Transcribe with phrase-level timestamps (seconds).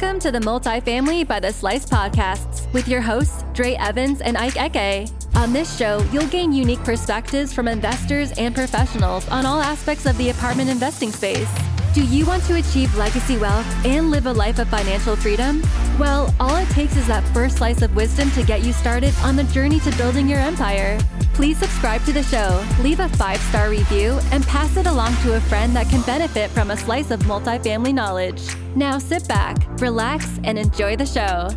[0.00, 4.56] Welcome to the Multifamily by the Slice podcasts with your hosts, Dre Evans and Ike
[4.56, 5.10] Eke.
[5.34, 10.16] On this show, you'll gain unique perspectives from investors and professionals on all aspects of
[10.16, 11.69] the apartment investing space.
[11.92, 15.60] Do you want to achieve legacy wealth and live a life of financial freedom?
[15.98, 19.34] Well, all it takes is that first slice of wisdom to get you started on
[19.34, 21.00] the journey to building your empire.
[21.34, 25.34] Please subscribe to the show, leave a five star review, and pass it along to
[25.34, 28.40] a friend that can benefit from a slice of multifamily knowledge.
[28.76, 31.48] Now sit back, relax, and enjoy the show.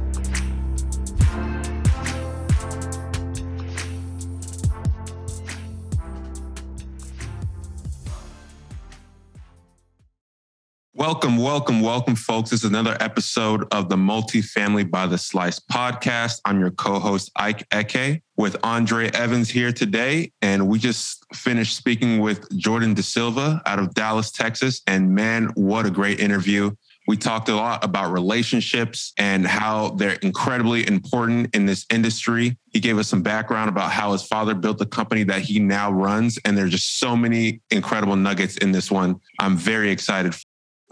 [11.05, 12.51] Welcome, welcome, welcome, folks.
[12.51, 16.39] This is another episode of the Multifamily by the Slice podcast.
[16.45, 20.31] I'm your co host, Ike Eke, with Andre Evans here today.
[20.41, 24.81] And we just finished speaking with Jordan D'Silva out of Dallas, Texas.
[24.87, 26.71] And man, what a great interview.
[27.05, 32.57] We talked a lot about relationships and how they're incredibly important in this industry.
[32.71, 35.91] He gave us some background about how his father built the company that he now
[35.91, 36.39] runs.
[36.45, 39.19] And there's just so many incredible nuggets in this one.
[39.37, 40.33] I'm very excited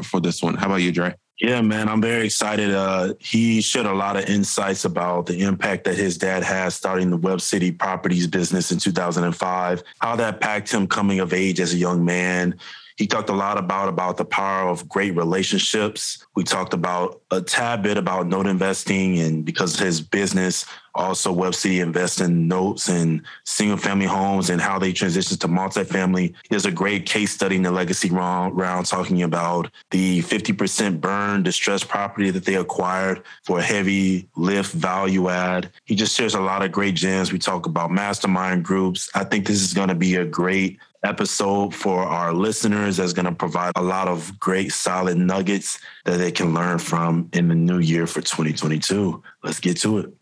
[0.04, 0.56] for this one.
[0.56, 1.16] How about you, Dre?
[1.42, 2.72] Yeah, man, I'm very excited.
[2.72, 7.10] Uh, he shared a lot of insights about the impact that his dad has starting
[7.10, 11.74] the Web City Properties business in 2005, how that packed him coming of age as
[11.74, 12.60] a young man,
[13.02, 16.24] he talked a lot about about the power of great relationships.
[16.36, 21.56] We talked about a tad bit about note investing, and because his business also Web
[21.56, 26.36] City invests in notes and single family homes and how they transition to multifamily.
[26.52, 31.42] There's a great case study in the legacy round, round talking about the 50% burn
[31.42, 35.72] distressed property that they acquired for a heavy lift value add.
[35.86, 37.32] He just shares a lot of great gems.
[37.32, 39.10] We talk about mastermind groups.
[39.16, 43.26] I think this is going to be a great episode for our listeners that's going
[43.26, 47.56] to provide a lot of great solid nuggets that they can learn from in the
[47.56, 49.22] new year for 2022.
[49.44, 50.14] Let's get to it.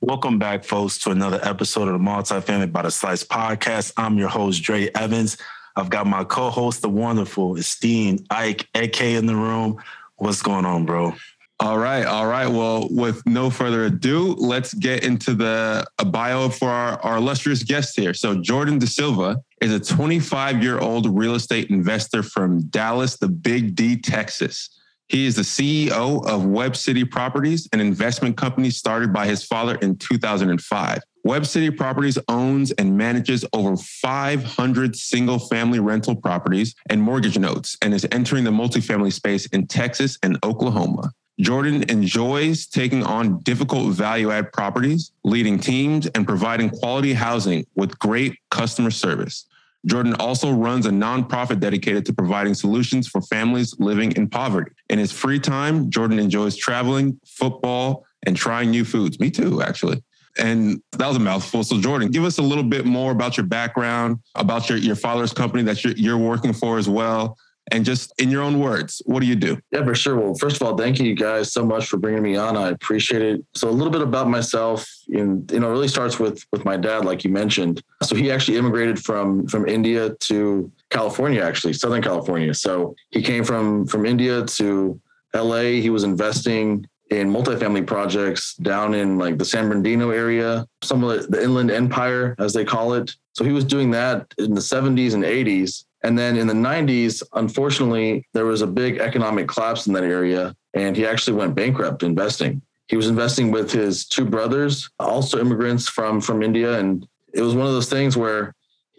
[0.00, 3.92] Welcome back, folks, to another episode of the Multifamily by the Slice podcast.
[3.96, 5.36] I'm your host, Dre Evans.
[5.76, 9.82] I've got my co-host, the wonderful, esteemed Ike Eke in the room.
[10.16, 11.14] What's going on, bro?
[11.58, 12.46] All right, all right.
[12.46, 17.94] Well, with no further ado, let's get into the bio for our, our illustrious guest
[17.98, 18.14] here.
[18.14, 23.74] So, Jordan D'Silva is a 25 year old real estate investor from Dallas, the Big
[23.74, 24.70] D, Texas.
[25.08, 29.74] He is the CEO of Web City Properties, an investment company started by his father
[29.76, 31.00] in 2005.
[31.24, 37.76] Web City Properties owns and manages over 500 single family rental properties and mortgage notes
[37.82, 41.10] and is entering the multifamily space in Texas and Oklahoma.
[41.40, 47.98] Jordan enjoys taking on difficult value add properties, leading teams, and providing quality housing with
[47.98, 49.46] great customer service.
[49.86, 54.72] Jordan also runs a nonprofit dedicated to providing solutions for families living in poverty.
[54.88, 59.18] In his free time, Jordan enjoys traveling, football, and trying new foods.
[59.18, 60.02] Me too, actually.
[60.38, 61.64] And that was a mouthful.
[61.64, 65.32] So, Jordan, give us a little bit more about your background, about your, your father's
[65.32, 67.36] company that you're, you're working for as well,
[67.70, 69.58] and just in your own words, what do you do?
[69.70, 70.16] Yeah, for sure.
[70.16, 72.56] Well, first of all, thank you guys so much for bringing me on.
[72.56, 73.44] I appreciate it.
[73.54, 77.24] So a little bit about myself, you know, really starts with with my dad, like
[77.24, 77.82] you mentioned.
[78.02, 82.54] So he actually immigrated from from India to California, actually Southern California.
[82.54, 85.00] So he came from from India to
[85.34, 85.80] LA.
[85.80, 91.22] He was investing in multifamily projects down in like the San Bernardino area, some of
[91.22, 93.14] the, the Inland Empire, as they call it.
[93.32, 95.84] So he was doing that in the 70s and 80s.
[96.02, 100.54] And then in the 90s, unfortunately, there was a big economic collapse in that area,
[100.74, 102.62] and he actually went bankrupt investing.
[102.88, 107.54] He was investing with his two brothers, also immigrants from from India, and it was
[107.54, 108.54] one of those things where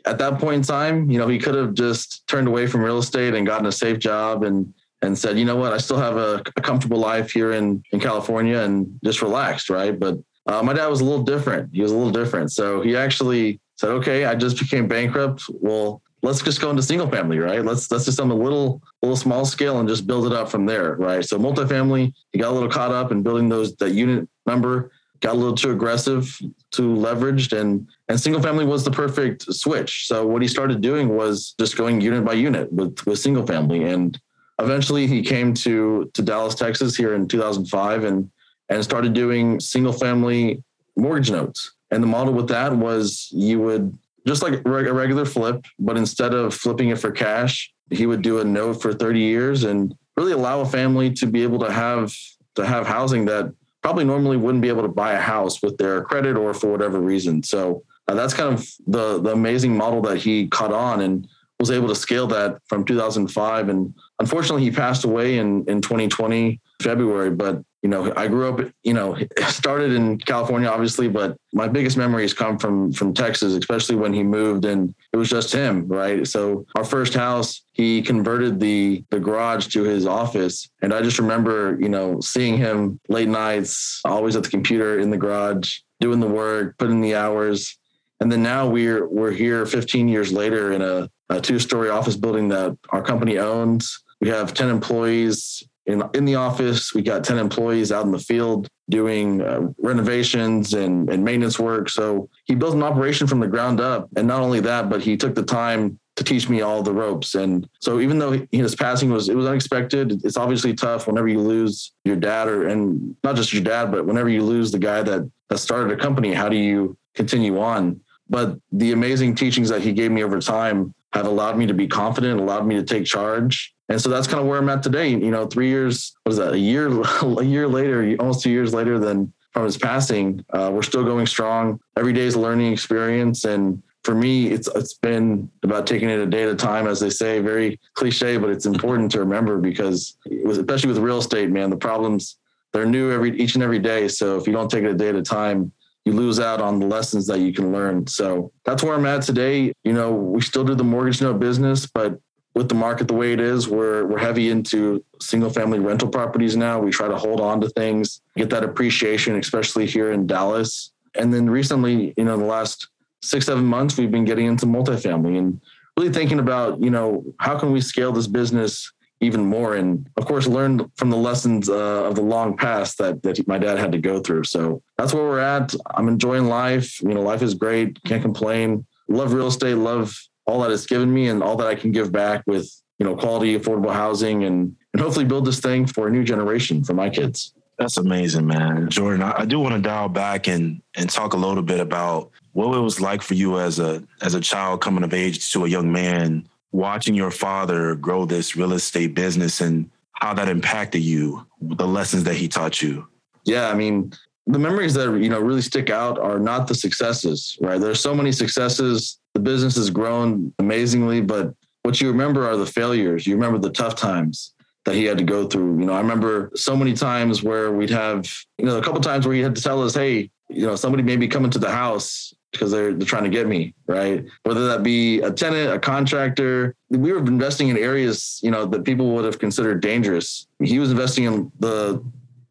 [0.06, 2.98] at that point in time, you know, he could have just turned away from real
[2.98, 4.74] estate and gotten a safe job and
[5.04, 8.00] and said, you know what, I still have a, a comfortable life here in in
[8.00, 10.00] California and just relaxed, right?
[10.00, 11.74] But uh, my dad was a little different.
[11.74, 12.52] He was a little different.
[12.52, 15.44] So he actually said, okay, I just became bankrupt.
[15.50, 17.64] Well, let's just go into single family, right?
[17.64, 20.66] Let's let's just on a little little small scale and just build it up from
[20.66, 21.24] there, right?
[21.24, 25.34] So multifamily, he got a little caught up in building those that unit number, got
[25.34, 26.38] a little too aggressive,
[26.72, 30.08] too leveraged, and and single family was the perfect switch.
[30.08, 33.84] So what he started doing was just going unit by unit with with single family,
[33.84, 34.20] and
[34.60, 38.30] eventually he came to to Dallas, Texas, here in 2005, and
[38.70, 40.64] and started doing single family
[40.96, 41.72] mortgage notes.
[41.92, 46.34] And the model with that was you would just like a regular flip, but instead
[46.34, 50.32] of flipping it for cash, he would do a note for 30 years and really
[50.32, 52.14] allow a family to be able to have
[52.56, 53.52] to have housing that
[53.82, 57.00] probably normally wouldn't be able to buy a house with their credit or for whatever
[57.00, 57.42] reason.
[57.42, 61.28] So uh, that's kind of the the amazing model that he caught on and
[61.60, 63.70] was able to scale that from 2005.
[63.70, 67.32] And unfortunately, he passed away in in 2020 February.
[67.32, 69.18] But you know, I grew up, you know,
[69.48, 74.24] started in California, obviously, but my biggest memories come from from Texas, especially when he
[74.24, 76.28] moved and it was just him, right?
[76.28, 81.18] So our first house, he converted the the garage to his office, and I just
[81.18, 86.20] remember, you know, seeing him late nights, always at the computer in the garage, doing
[86.20, 87.78] the work, putting the hours,
[88.20, 92.16] and then now we're we're here 15 years later in a, a two story office
[92.16, 94.04] building that our company owns.
[94.20, 96.94] We have 10 employees in, in the office.
[96.94, 101.90] We got 10 employees out in the field doing uh, renovations and, and maintenance work.
[101.90, 104.10] So he built an operation from the ground up.
[104.16, 107.36] And not only that, but he took the time to teach me all the ropes.
[107.36, 111.40] And so even though his passing was it was unexpected, it's obviously tough whenever you
[111.40, 115.02] lose your dad or and not just your dad, but whenever you lose the guy
[115.04, 118.00] that that started a company, how do you continue on?
[118.30, 121.88] But the amazing teachings that he gave me over time have allowed me to be
[121.88, 123.74] confident, allowed me to take charge.
[123.90, 125.10] And so that's kind of where I'm at today.
[125.10, 126.54] You know, three years, what is that?
[126.54, 126.88] A year,
[127.22, 131.28] a year later, almost two years later than from his passing, uh, we're still going
[131.28, 131.80] strong.
[131.98, 136.20] Every day is a learning experience, and for me, it's it's been about taking it
[136.20, 137.40] a day at a time, as they say.
[137.40, 140.18] Very cliche, but it's important to remember because,
[140.48, 142.38] especially with real estate, man, the problems
[142.74, 144.08] they're new every each and every day.
[144.08, 145.72] So if you don't take it a day at a time,
[146.06, 148.08] you lose out on the lessons that you can learn.
[148.08, 149.74] So that's where I'm at today.
[149.84, 152.20] You know, we still do the mortgage note business, but
[152.54, 156.58] with the market the way it is, we're we're heavy into single family rental properties
[156.58, 156.80] now.
[156.80, 160.92] We try to hold on to things, get that appreciation, especially here in Dallas.
[161.16, 162.90] And then recently, you know, in the last
[163.22, 165.62] six, seven months, we've been getting into multifamily and
[165.98, 169.76] really thinking about, you know, how can we scale this business even more.
[169.76, 173.58] And of course learned from the lessons uh, of the long past that that my
[173.58, 174.44] dad had to go through.
[174.44, 175.74] So that's where we're at.
[175.96, 177.02] I'm enjoying life.
[177.02, 178.04] You know life is great.
[178.04, 178.86] Can't complain.
[179.08, 179.76] Love real estate.
[179.76, 182.70] Love all that it's given me and all that i can give back with
[183.00, 186.84] you know quality affordable housing and and hopefully build this thing for a new generation
[186.84, 187.54] for my kids.
[187.80, 188.90] That's amazing man.
[188.90, 192.32] Jordan i, I do want to dial back and and talk a little bit about
[192.54, 195.66] what it was like for you as a as a child coming of age to
[195.66, 201.02] a young man watching your father grow this real estate business and how that impacted
[201.02, 203.08] you, the lessons that he taught you.
[203.44, 204.14] Yeah, I mean,
[204.48, 207.80] the memories that you know really stick out are not the successes, right?
[207.80, 209.20] There's so many successes.
[209.34, 211.54] The business has grown amazingly, but
[211.84, 213.26] what you remember are the failures.
[213.26, 214.54] You remember the tough times
[214.86, 215.80] that he had to go through.
[215.80, 219.26] You know, I remember so many times where we'd have, you know, a couple times
[219.26, 221.72] where he had to tell us, "Hey, you know, somebody may be coming to the
[221.72, 224.26] house because they're they're trying to get me, right?
[224.44, 226.76] Whether that be a tenant, a contractor.
[226.90, 230.48] We were investing in areas, you know, that people would have considered dangerous.
[230.62, 232.04] He was investing in the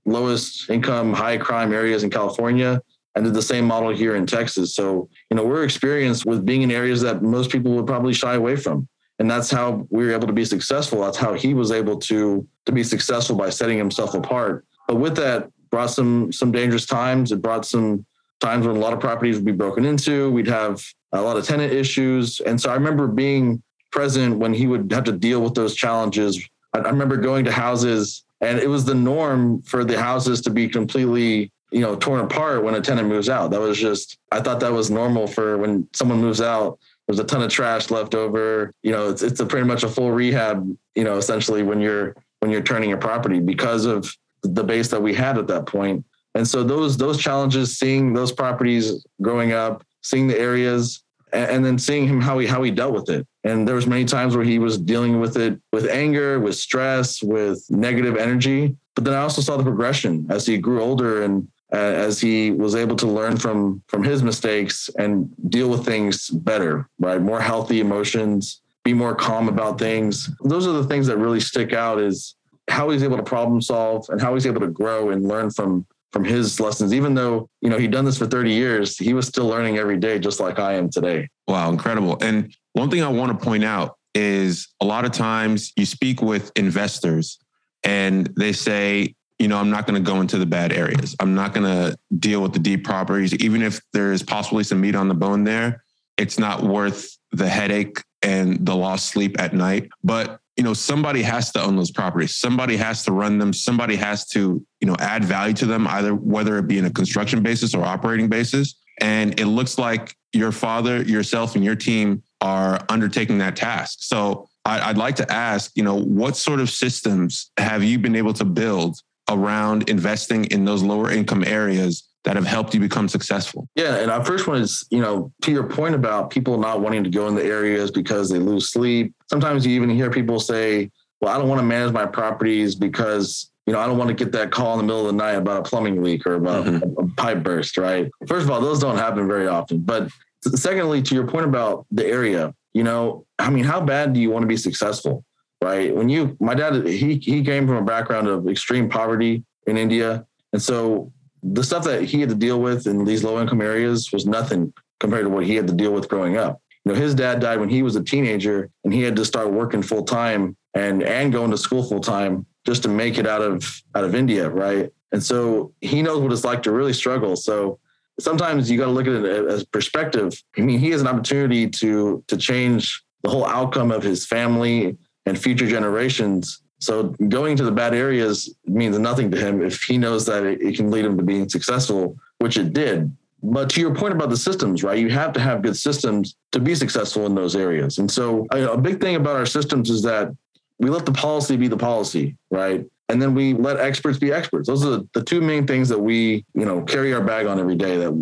[0.05, 2.81] lowest income, high crime areas in California
[3.15, 4.75] and did the same model here in Texas.
[4.75, 8.35] So, you know, we're experienced with being in areas that most people would probably shy
[8.35, 8.89] away from.
[9.19, 11.03] And that's how we were able to be successful.
[11.03, 14.65] That's how he was able to to be successful by setting himself apart.
[14.89, 17.33] But with that brought some some dangerous times.
[17.33, 18.05] It brought some
[18.41, 20.31] times when a lot of properties would be broken into.
[20.31, 22.41] We'd have a lot of tenant issues.
[22.41, 26.43] And so I remember being present when he would have to deal with those challenges.
[26.73, 30.69] I, remember going to houses and it was the norm for the houses to be
[30.69, 34.61] completely you know torn apart when a tenant moves out that was just i thought
[34.61, 38.73] that was normal for when someone moves out there's a ton of trash left over
[38.83, 42.15] you know it's, it's a pretty much a full rehab you know essentially when you're
[42.41, 46.05] when you're turning a property because of the base that we had at that point
[46.35, 51.65] and so those those challenges, seeing those properties growing up, seeing the areas, and, and
[51.65, 53.27] then seeing him how he how he dealt with it.
[53.45, 57.23] And there was many times where he was dealing with it with anger, with stress,
[57.23, 58.77] with negative energy.
[58.95, 62.51] But then I also saw the progression as he grew older and uh, as he
[62.51, 67.21] was able to learn from from his mistakes and deal with things better, right?
[67.21, 70.31] More healthy emotions, be more calm about things.
[70.45, 72.37] Those are the things that really stick out is
[72.69, 75.87] how he's able to problem solve and how he's able to grow and learn from
[76.13, 76.93] from his lessons.
[76.93, 79.99] Even though, you know, he'd done this for 30 years, he was still learning every
[79.99, 81.29] day, just like I am today.
[81.47, 82.19] Wow, incredible.
[82.21, 86.21] And one thing I want to point out is a lot of times you speak
[86.21, 87.39] with investors
[87.85, 91.17] and they say, you know, I'm not going to go into the bad areas.
[91.19, 94.81] I'm not going to deal with the deep properties, even if there is possibly some
[94.81, 95.83] meat on the bone there.
[96.19, 99.89] It's not worth the headache and the lost sleep at night.
[100.05, 102.37] But you know somebody has to own those properties.
[102.37, 103.51] Somebody has to run them.
[103.55, 106.91] Somebody has to you know add value to them either whether it be in a
[106.91, 108.75] construction basis or operating basis.
[109.01, 114.01] And it looks like your father yourself and your team are undertaking that task.
[114.03, 118.35] So i'd like to ask you know what sort of systems have you been able
[118.35, 119.01] to build
[119.31, 123.69] around investing in those lower income areas that have helped you become successful?
[123.75, 123.97] Yeah.
[123.97, 127.11] And our first one is, you know, to your point about people not wanting to
[127.11, 129.15] go in the areas because they lose sleep.
[129.29, 133.51] Sometimes you even hear people say, well, I don't want to manage my properties because,
[133.67, 135.33] you know, I don't want to get that call in the middle of the night
[135.33, 136.83] about a plumbing leak or about mm-hmm.
[136.99, 138.11] a, a pipe burst, right?
[138.27, 139.81] First of all, those don't happen very often.
[139.81, 140.11] But
[140.43, 144.31] secondly, to your point about the area, you know, I mean, how bad do you
[144.31, 145.25] want to be successful?
[145.63, 145.95] Right.
[145.95, 150.25] When you, my dad, he he came from a background of extreme poverty in India.
[150.55, 151.13] And so
[151.43, 154.73] the stuff that he had to deal with in these low income areas was nothing
[154.99, 156.61] compared to what he had to deal with growing up.
[156.85, 159.53] You know, his dad died when he was a teenager and he had to start
[159.53, 163.43] working full time and and going to school full time just to make it out
[163.43, 164.91] of out of India, right?
[165.13, 167.37] And so he knows what it's like to really struggle.
[167.37, 167.79] So
[168.19, 170.33] sometimes you got to look at it as perspective.
[170.57, 174.97] I mean, he has an opportunity to to change the whole outcome of his family
[175.27, 176.63] and future generations.
[176.81, 180.77] So going to the bad areas means nothing to him if he knows that it,
[180.77, 183.15] can lead him to being successful, which it did.
[183.43, 184.99] But to your point about the systems, right?
[184.99, 187.99] You have to have good systems to be successful in those areas.
[187.99, 190.35] And so a big thing about our systems is that
[190.79, 192.85] we let the policy be the policy, right?
[193.11, 194.69] And then we let experts be experts.
[194.69, 197.77] Those are the two main things that we, you know, carry our bag on every
[197.77, 197.97] day.
[197.97, 198.13] That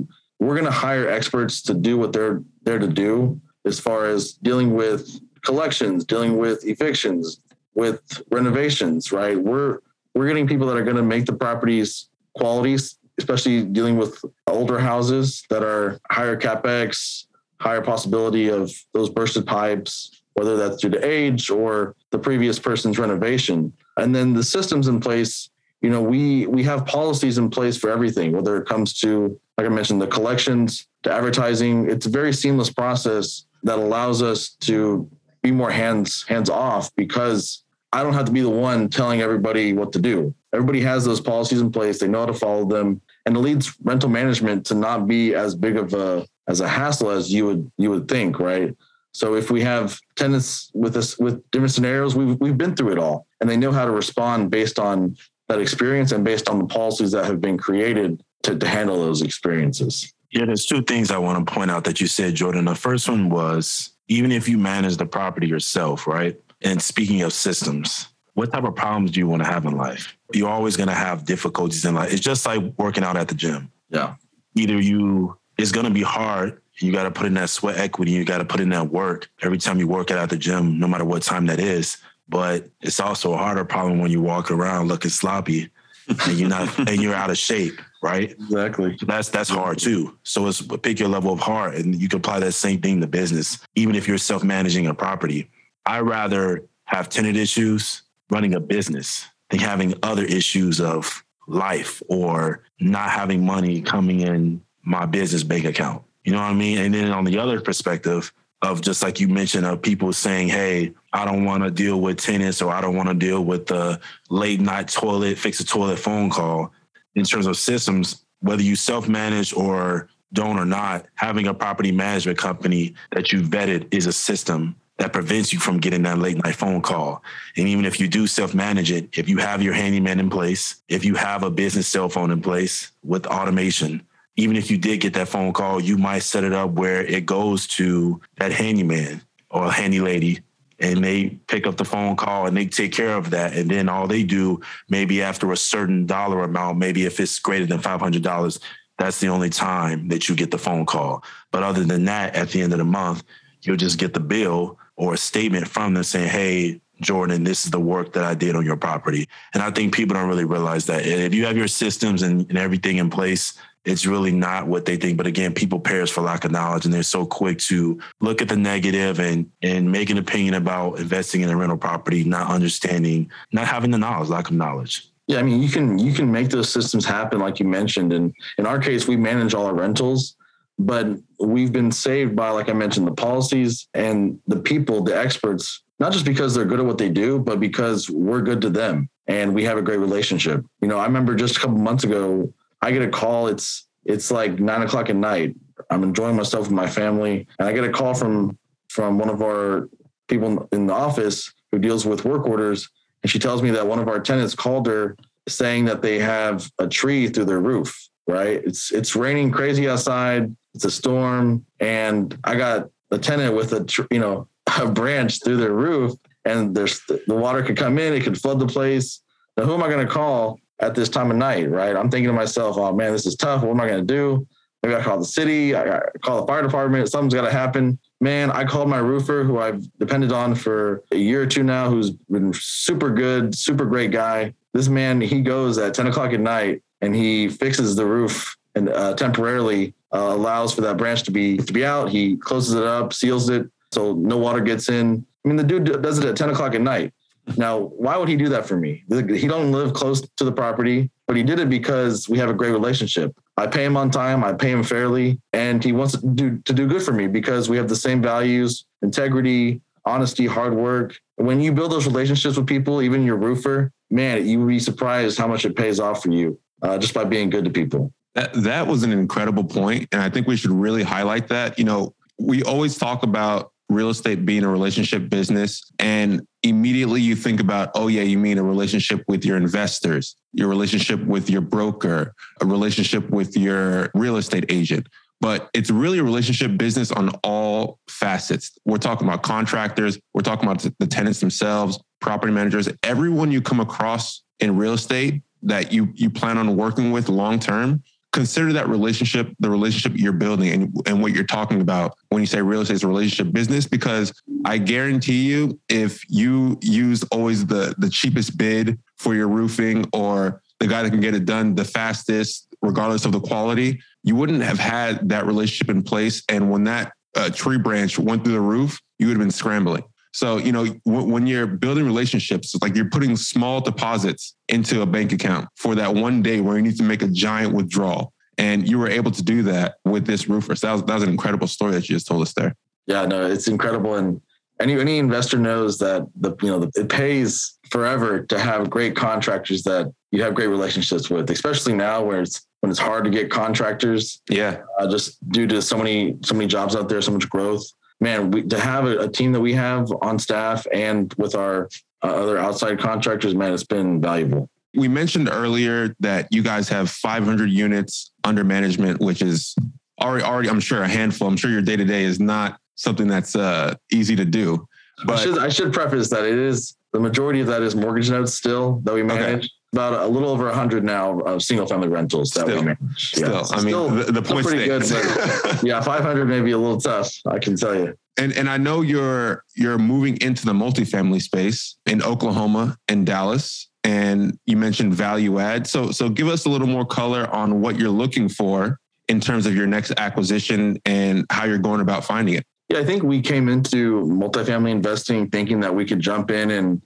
[0.41, 4.33] we're going to hire experts to do what they're there to do, as far as
[4.33, 7.41] dealing with collections, dealing with evictions,
[7.79, 9.13] with renovations.
[9.13, 9.39] Right?
[9.39, 9.79] We're
[10.15, 14.79] we're getting people that are going to make the properties qualities, especially dealing with older
[14.79, 17.27] houses that are higher capex,
[17.61, 22.99] higher possibility of those bursted pipes, whether that's due to age or the previous person's
[22.99, 23.73] renovation.
[23.97, 27.91] And then the systems in place, you know, we we have policies in place for
[27.91, 31.89] everything, whether it comes to, like I mentioned, the collections to advertising.
[31.89, 35.09] It's a very seamless process that allows us to
[35.43, 39.73] be more hands hands off because I don't have to be the one telling everybody
[39.73, 40.35] what to do.
[40.53, 41.99] Everybody has those policies in place.
[41.99, 43.01] They know how to follow them.
[43.27, 47.11] And it leads rental management to not be as big of a as a hassle
[47.11, 48.75] as you would you would think, right?
[49.13, 52.99] So if we have tenants with us with different scenarios, we've we've been through it
[52.99, 55.17] all, and they know how to respond based on
[55.49, 59.23] that experience and based on the policies that have been created to, to handle those
[59.23, 60.13] experiences.
[60.31, 62.67] Yeah, there's two things I want to point out that you said, Jordan.
[62.67, 66.39] The first one was even if you manage the property yourself, right?
[66.63, 70.17] And speaking of systems, what type of problems do you want to have in life?
[70.33, 72.13] You're always going to have difficulties in life.
[72.13, 73.71] It's just like working out at the gym.
[73.91, 74.15] Yeah.
[74.55, 78.13] Either you, it's going to be hard you got to put in that sweat equity.
[78.13, 80.79] You got to put in that work every time you work out at the gym,
[80.79, 81.99] no matter what time that is.
[82.29, 85.71] But it's also a harder problem when you walk around looking sloppy
[86.09, 88.31] and you're not and you're out of shape, right?
[88.33, 88.97] Exactly.
[89.03, 90.19] That's that's hard too.
[90.23, 93.07] So it's pick your level of hard, and you can apply that same thing to
[93.07, 95.51] business, even if you're self managing a property.
[95.89, 102.63] I rather have tenant issues running a business than having other issues of life or
[102.79, 106.03] not having money coming in my business bank account.
[106.25, 106.77] You know what I mean?
[106.77, 108.31] And then on the other perspective
[108.61, 112.19] of just like you mentioned of people saying, Hey, I don't want to deal with
[112.19, 115.99] tenants or I don't want to deal with the late night toilet, fix a toilet
[115.99, 116.71] phone call.
[117.15, 122.37] In terms of systems, whether you self-manage or don't or not, having a property management
[122.37, 126.57] company that you vetted is a system that prevents you from getting that late night
[126.57, 127.23] phone call.
[127.57, 130.83] And even if you do self manage it, if you have your handyman in place,
[130.89, 134.03] if you have a business cell phone in place with automation,
[134.37, 137.27] even if you did get that phone call, you might set it up where it
[137.27, 140.41] goes to that handyman or handy lady
[140.81, 143.55] and they pick up the phone call and they take care of that.
[143.55, 147.67] And then all they do, maybe after a certain dollar amount, maybe if it's greater
[147.67, 148.61] than $500,
[148.97, 151.25] that's the only time that you get the phone call.
[151.51, 153.25] But other than that, at the end of the month,
[153.63, 157.71] you'll just get the bill or a statement from them saying, hey, Jordan, this is
[157.71, 159.29] the work that I did on your property.
[159.55, 161.07] And I think people don't really realize that.
[161.07, 164.97] If you have your systems and, and everything in place, it's really not what they
[164.97, 165.17] think.
[165.17, 168.49] But again, people perish for lack of knowledge, and they're so quick to look at
[168.49, 173.31] the negative and and make an opinion about investing in a rental property, not understanding,
[173.53, 175.09] not having the knowledge, lack of knowledge.
[175.29, 178.13] Yeah, I mean, you can you can make those systems happen, like you mentioned.
[178.13, 180.37] And in our case, we manage all our rentals,
[180.79, 181.09] but
[181.41, 185.83] we've been saved by, like I mentioned, the policies and the people, the experts.
[185.99, 189.09] Not just because they're good at what they do, but because we're good to them
[189.27, 190.65] and we have a great relationship.
[190.81, 193.49] You know, I remember just a couple months ago, I get a call.
[193.49, 195.55] It's it's like nine o'clock at night.
[195.91, 198.59] I'm enjoying myself with my family, and I get a call from
[198.89, 199.89] from one of our
[200.29, 202.89] people in the office who deals with work orders,
[203.23, 205.17] and she tells me that one of our tenants called her
[205.49, 208.09] saying that they have a tree through their roof.
[208.27, 208.63] Right?
[208.65, 210.55] It's it's raining crazy outside.
[210.75, 214.49] It's a storm, and I got a tenant with a you know
[214.81, 218.59] a branch through their roof, and there's the water could come in, it could flood
[218.59, 219.23] the place.
[219.57, 221.97] Now, who am I going to call at this time of night, right?
[221.97, 223.63] I'm thinking to myself, oh man, this is tough.
[223.63, 224.47] What am I going to do?
[224.83, 227.09] Maybe I call the city, I call the fire department.
[227.09, 227.99] Something's got to happen.
[228.21, 231.91] Man, I called my roofer, who I've depended on for a year or two now,
[231.91, 234.55] who's been super good, super great guy.
[234.75, 238.89] this man, he goes at 10 o'clock at night and he fixes the roof and
[238.89, 242.11] uh, temporarily uh, allows for that branch to be to be out.
[242.11, 245.25] He closes it up, seals it so no water gets in.
[245.45, 247.13] I mean, the dude does it at 10 o'clock at night.
[247.57, 249.05] Now, why would he do that for me?
[249.09, 252.55] He don't live close to the property, but he did it because we have a
[252.55, 253.35] great relationship.
[253.57, 256.73] I pay him on time, I pay him fairly, and he wants to do to
[256.75, 261.19] do good for me because we have the same values, integrity, honesty, hard work.
[261.37, 265.39] When you build those relationships with people, even your roofer, man, you would be surprised
[265.39, 268.13] how much it pays off for you uh, just by being good to people.
[268.35, 271.79] That, that was an incredible point, and I think we should really highlight that.
[271.79, 277.35] You know, we always talk about real estate being a relationship business and immediately you
[277.35, 281.63] think about oh yeah you mean a relationship with your investors your relationship with your
[281.63, 285.07] broker a relationship with your real estate agent
[285.41, 290.69] but it's really a relationship business on all facets we're talking about contractors we're talking
[290.69, 296.11] about the tenants themselves property managers everyone you come across in real estate that you
[296.15, 300.95] you plan on working with long term consider that relationship the relationship you're building and,
[301.07, 304.33] and what you're talking about when you say real estate is a relationship business because
[304.65, 310.61] i guarantee you if you use always the the cheapest bid for your roofing or
[310.79, 314.63] the guy that can get it done the fastest regardless of the quality you wouldn't
[314.63, 316.43] have had that relationship in place.
[316.49, 320.05] And when that uh, tree branch went through the roof you would have been scrambling
[320.33, 325.03] so, you know, w- when you're building relationships, it's like you're putting small deposits into
[325.03, 328.33] a bank account for that one day where you need to make a giant withdrawal.
[328.59, 330.75] And you were able to do that with this roofer.
[330.75, 332.75] So that was, that was an incredible story that you just told us there.
[333.07, 334.17] Yeah, no, it's incredible.
[334.17, 334.41] And
[334.81, 339.17] any, any investor knows that the, you know, the, it pays forever to have great
[339.17, 343.31] contractors that you have great relationships with, especially now where it's, when it's hard to
[343.31, 344.43] get contractors.
[344.51, 344.83] Yeah.
[344.99, 347.85] Uh, just due to so many, so many jobs out there, so much growth
[348.21, 351.89] man, we, to have a, a, team that we have on staff and with our
[352.23, 354.69] uh, other outside contractors, man, it's been valuable.
[354.95, 359.77] We mentioned earlier that you guys have 500 units under management, which is
[360.21, 361.47] already, already I'm sure, a handful.
[361.47, 364.89] I'm sure your day to day is not something that's uh, easy to do.
[365.25, 368.31] But I should, I should preface that it is the majority of that is mortgage
[368.31, 369.65] notes still that we manage.
[369.65, 373.33] Okay about a little over 100 now of single family rentals that still, we manage.
[373.33, 375.03] Still, yeah, I mean, still, the, the point pretty good,
[375.83, 377.33] yeah, 500 may be a little tough.
[377.47, 378.15] I can tell you.
[378.39, 383.89] And and I know you're you're moving into the multifamily space in Oklahoma and Dallas,
[384.05, 385.87] and you mentioned value add.
[385.87, 388.99] So so give us a little more color on what you're looking for
[389.29, 392.65] in terms of your next acquisition and how you're going about finding it.
[392.89, 397.03] Yeah, I think we came into multifamily investing thinking that we could jump in and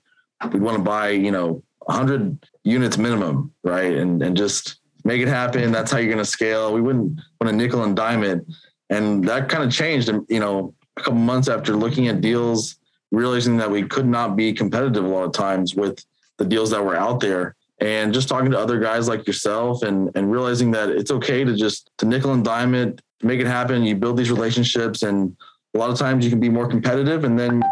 [0.53, 3.95] we want to buy, you know, 100 units minimum, right?
[3.95, 5.73] And and just make it happen.
[5.73, 6.73] That's how you're going to scale.
[6.73, 8.45] We wouldn't want to nickel and dime it,
[8.90, 10.09] and that kind of changed.
[10.29, 12.77] You know, a couple months after looking at deals,
[13.11, 16.05] realizing that we could not be competitive a lot of times with
[16.38, 20.11] the deals that were out there, and just talking to other guys like yourself, and
[20.14, 23.83] and realizing that it's okay to just to nickel and dime it, make it happen.
[23.83, 25.37] You build these relationships, and
[25.75, 27.62] a lot of times you can be more competitive, and then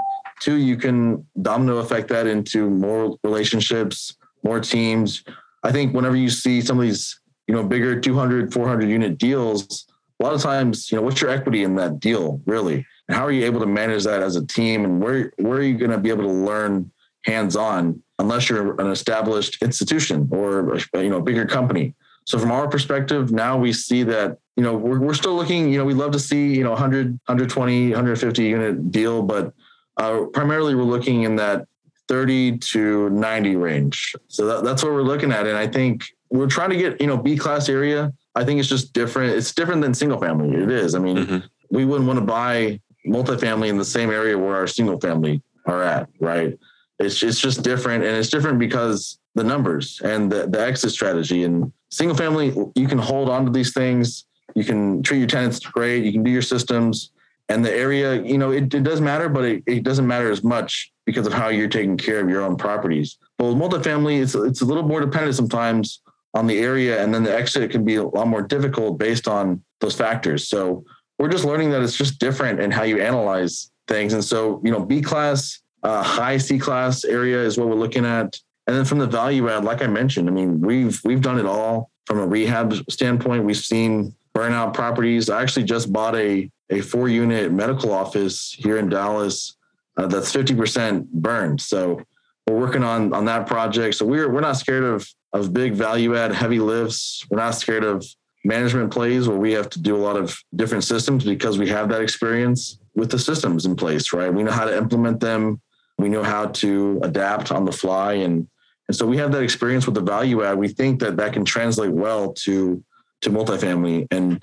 [0.41, 5.23] two, you can domino effect that into more relationships, more teams.
[5.63, 9.87] I think whenever you see some of these, you know, bigger 200, 400 unit deals,
[10.19, 12.87] a lot of times, you know, what's your equity in that deal really?
[13.09, 14.85] And how are you able to manage that as a team?
[14.85, 16.91] And where, where are you going to be able to learn
[17.25, 21.95] hands on unless you're an established institution or, you know, a bigger company?
[22.27, 25.79] So from our perspective, now we see that, you know, we're, we're still looking, you
[25.79, 29.53] know, we'd love to see, you know, 100, 120, 150 unit deal, but
[30.01, 31.67] uh, primarily we're looking in that
[32.09, 34.17] 30 to 90 range.
[34.29, 35.47] So that, that's what we're looking at.
[35.47, 38.13] And I think we're trying to get, you know, B class area.
[38.35, 39.35] I think it's just different.
[39.35, 40.57] It's different than single family.
[40.57, 40.95] It is.
[40.95, 41.39] I mean, mm-hmm.
[41.71, 45.83] we wouldn't want to buy multifamily in the same area where our single family are
[45.83, 46.59] at, right?
[46.99, 48.03] It's, it's just different.
[48.03, 52.89] And it's different because the numbers and the, the exit strategy and single family, you
[52.89, 54.25] can hold on to these things.
[54.55, 56.05] You can treat your tenants great.
[56.05, 57.13] You can do your systems
[57.51, 60.45] and the area, you know, it, it does matter, but it, it doesn't matter as
[60.45, 63.19] much because of how you're taking care of your own properties.
[63.39, 66.01] But with multifamily, it's it's a little more dependent sometimes
[66.33, 69.63] on the area, and then the exit can be a lot more difficult based on
[69.81, 70.49] those factors.
[70.49, 70.85] So
[71.19, 74.13] we're just learning that it's just different in how you analyze things.
[74.13, 78.07] And so, you know, B class, uh, high C class area is what we're looking
[78.07, 78.39] at.
[78.69, 81.47] And then from the value add, like I mentioned, I mean, we've we've done it
[81.47, 83.43] all from a rehab standpoint.
[83.43, 85.29] We've seen burnout properties.
[85.29, 89.57] I actually just bought a a four unit medical office here in Dallas
[89.97, 91.61] uh, that's 50% burned.
[91.61, 92.01] So
[92.47, 93.97] we're working on on that project.
[93.97, 97.25] So we're we're not scared of of big value add heavy lifts.
[97.31, 98.05] We're not scared of
[98.45, 101.89] management plays where we have to do a lot of different systems because we have
[101.91, 104.33] that experience with the systems in place, right?
[104.33, 105.61] We know how to implement them.
[105.99, 108.49] We know how to adapt on the fly and
[108.89, 110.59] And so we have that experience with the value add.
[110.59, 112.83] We think that that can translate well to
[113.21, 114.07] to multifamily.
[114.11, 114.43] And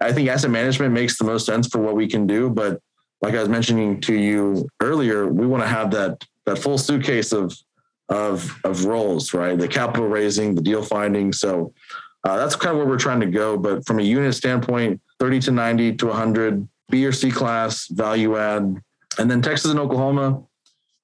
[0.00, 2.50] I think asset management makes the most sense for what we can do.
[2.50, 2.80] But
[3.22, 7.32] like I was mentioning to you earlier, we want to have that that full suitcase
[7.32, 7.54] of
[8.08, 9.58] of of roles, right?
[9.58, 11.32] The capital raising, the deal finding.
[11.32, 11.72] So
[12.24, 13.56] uh, that's kind of where we're trying to go.
[13.56, 18.36] But from a unit standpoint, 30 to 90 to 100, B or C class, value
[18.36, 18.80] add.
[19.18, 20.42] And then Texas and Oklahoma,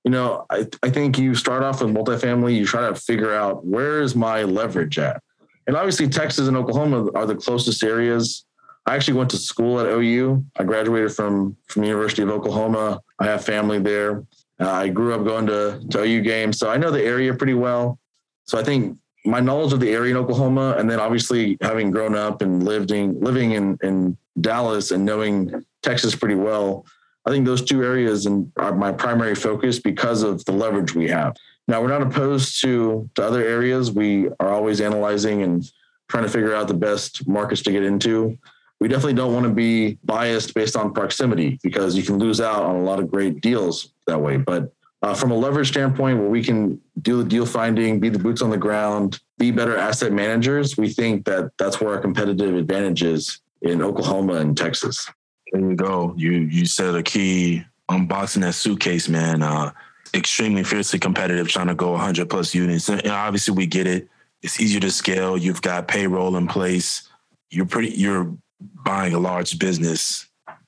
[0.05, 3.65] you know, I, I think you start off with multifamily, you try to figure out
[3.65, 5.23] where is my leverage at?
[5.67, 8.45] And obviously, Texas and Oklahoma are the closest areas.
[8.87, 10.45] I actually went to school at OU.
[10.59, 13.01] I graduated from from the University of Oklahoma.
[13.19, 14.25] I have family there.
[14.61, 17.55] Uh, I grew up going to, to OU games, so I know the area pretty
[17.55, 17.99] well.
[18.45, 22.15] So I think my knowledge of the area in Oklahoma, and then obviously having grown
[22.15, 26.87] up and lived in, living in, in Dallas and knowing Texas pretty well,
[27.25, 31.37] I think those two areas are my primary focus because of the leverage we have.
[31.69, 33.93] Now we're not opposed to, to other areas.
[33.93, 35.65] We are always analyzing and
[36.09, 38.39] trying to figure out the best markets to get into.
[38.83, 42.65] We definitely don't want to be biased based on proximity because you can lose out
[42.65, 44.39] on a lot of great deals that way.
[44.39, 48.19] But uh, from a leverage standpoint, where we can do the deal finding, be the
[48.19, 52.57] boots on the ground, be better asset managers, we think that that's where our competitive
[52.57, 55.09] advantage is in Oklahoma and Texas.
[55.53, 56.13] There you go.
[56.17, 59.45] You you said a key unboxing that suitcase, man.
[59.45, 59.71] Uh,
[60.13, 62.89] extremely fiercely competitive, trying to go 100 plus units.
[62.89, 64.09] And obviously, we get it.
[64.43, 65.39] It's easier to scale.
[65.39, 67.09] You've got payroll in place.
[67.49, 67.91] You're pretty.
[67.91, 68.37] You're
[68.85, 70.27] buying a large business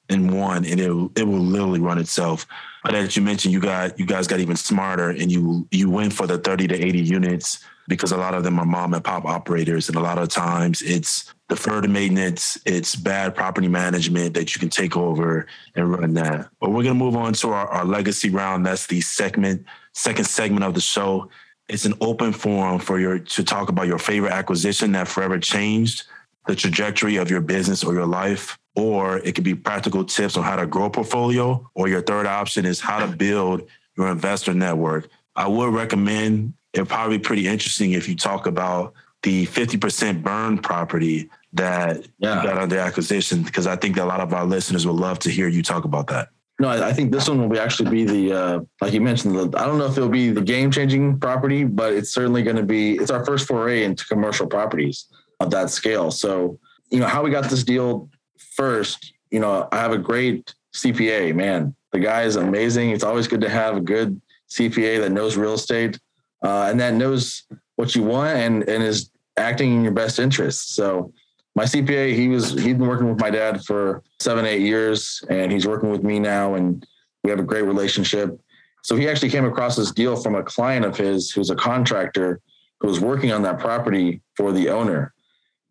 [0.08, 2.46] in one, and it it will literally run itself.
[2.82, 6.12] But as you mentioned, you got you guys got even smarter, and you you went
[6.12, 9.24] for the 30 to 80 units because a lot of them are mom and pop
[9.24, 14.60] operators, and a lot of times it's deferred maintenance, it's bad property management that you
[14.60, 16.48] can take over and run that.
[16.60, 18.64] But we're gonna move on to our, our legacy round.
[18.64, 21.28] That's the segment, second segment of the show.
[21.68, 26.04] It's an open forum for your to talk about your favorite acquisition that forever changed
[26.46, 30.42] the trajectory of your business or your life or it could be practical tips on
[30.42, 34.52] how to grow a portfolio, or your third option is how to build your investor
[34.52, 35.08] network.
[35.36, 41.30] I would recommend it probably pretty interesting if you talk about the 50% burn property
[41.52, 42.42] that yeah.
[42.42, 45.20] you got under acquisition, because I think that a lot of our listeners would love
[45.20, 46.28] to hear you talk about that.
[46.60, 49.34] No, I think this one will be actually be the uh, like you mentioned.
[49.34, 52.54] The, I don't know if it'll be the game changing property, but it's certainly going
[52.54, 52.92] to be.
[52.92, 55.06] It's our first foray into commercial properties
[55.40, 56.10] of that scale.
[56.10, 56.58] So
[56.90, 61.34] you know how we got this deal first, you know, I have a great CPA,
[61.34, 61.74] man.
[61.92, 62.90] The guy is amazing.
[62.90, 64.20] It's always good to have a good
[64.50, 65.98] CPA that knows real estate
[66.44, 67.44] uh, and that knows
[67.76, 70.74] what you want and, and is acting in your best interest.
[70.74, 71.12] So
[71.56, 75.50] my CPA, he was he's been working with my dad for seven, eight years, and
[75.52, 76.84] he's working with me now, and
[77.22, 78.38] we have a great relationship.
[78.82, 82.40] So he actually came across this deal from a client of his who's a contractor
[82.80, 85.13] who was working on that property for the owner.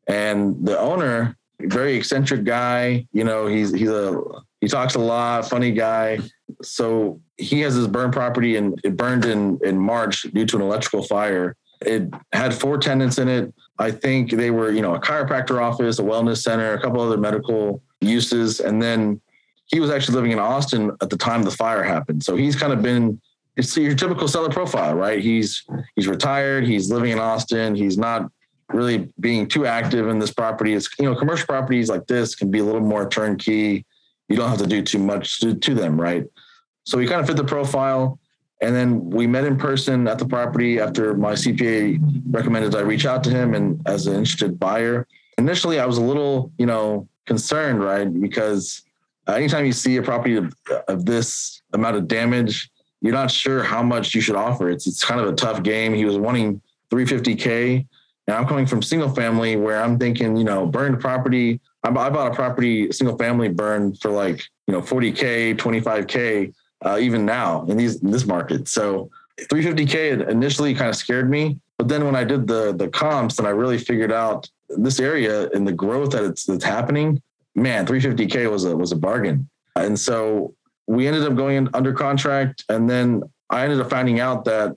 [0.08, 1.38] And the owner
[1.68, 3.08] very eccentric guy.
[3.12, 4.22] You know, he's he's a
[4.62, 6.20] he talks a lot, funny guy.
[6.62, 10.62] So he has his burn property and it burned in in March due to an
[10.62, 11.56] electrical fire.
[11.82, 13.54] It had four tenants in it.
[13.80, 17.18] I think they were, you know, a chiropractor office, a wellness center, a couple other
[17.18, 19.20] medical uses, and then
[19.66, 22.24] he was actually living in Austin at the time the fire happened.
[22.24, 23.20] So he's kind of been
[23.56, 25.20] it's your typical seller profile, right?
[25.20, 25.64] He's
[25.96, 28.32] he's retired, he's living in Austin, he's not
[28.70, 30.74] really being too active in this property.
[30.74, 33.86] It's you know commercial properties like this can be a little more turnkey.
[34.30, 36.26] You don't have to do too much to, to them, right?
[36.86, 38.20] So we kind of fit the profile.
[38.62, 42.00] And then we met in person at the property after my CPA
[42.32, 45.06] recommended I reach out to him and as an interested buyer.
[45.38, 48.06] Initially, I was a little, you know, concerned, right?
[48.22, 48.82] Because
[49.28, 50.54] anytime you see a property of,
[50.88, 52.70] of this amount of damage,
[53.02, 54.70] you're not sure how much you should offer.
[54.70, 55.94] It's it's kind of a tough game.
[55.94, 57.86] He was wanting 350k
[58.28, 61.60] and I'm coming from single family where I'm thinking, you know, burned property.
[61.84, 66.54] I bought a property, single family burned for like, you know, 40K, 25K,
[66.86, 68.68] uh, even now in these in this market.
[68.70, 69.10] So
[69.42, 71.60] 350K initially kind of scared me.
[71.78, 75.50] But then when I did the the comps and I really figured out this area
[75.50, 77.22] and the growth that it's that's happening,
[77.56, 79.50] man, 350K was a was a bargain.
[79.76, 80.56] And so
[80.88, 82.64] we ended up going under contract.
[82.70, 84.76] And then I ended up finding out that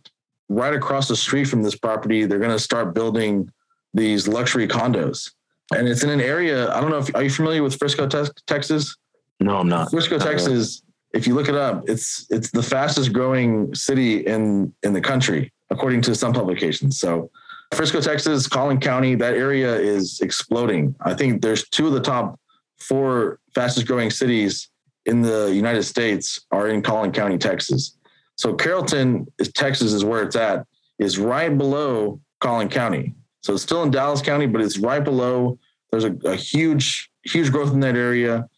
[0.48, 3.50] right across the street from this property, they're going to start building
[3.94, 5.32] these luxury condos.
[5.74, 8.30] And it's in an area, I don't know if, are you familiar with Frisco, te-
[8.46, 8.96] Texas?
[9.40, 9.90] No, I'm not.
[9.90, 10.82] Frisco, Texas,
[11.12, 15.52] if you look it up, it's, it's the fastest growing city in, in the country,
[15.70, 17.00] according to some publications.
[17.00, 17.30] So
[17.74, 20.94] Frisco, Texas, Collin County, that area is exploding.
[21.00, 22.38] I think there's two of the top
[22.78, 24.70] four fastest growing cities
[25.06, 27.95] in the United States are in Collin County, Texas.
[28.36, 30.66] So Carrollton, Texas, is where it's at.
[30.98, 33.14] is right below Collin County.
[33.42, 35.58] So it's still in Dallas County, but it's right below.
[35.90, 38.48] There's a, a huge, huge growth in that area.